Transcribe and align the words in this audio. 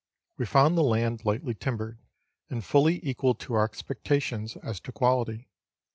We 0.35 0.47
found 0.47 0.75
the 0.75 0.81
laud 0.81 1.25
lightly 1.25 1.53
timbered, 1.53 1.99
and 2.49 2.65
fully 2.65 3.05
equal 3.07 3.35
to 3.35 3.53
our 3.53 3.65
expectations 3.65 4.55
as 4.63 4.79
to 4.79 4.91
quality. 4.91 5.47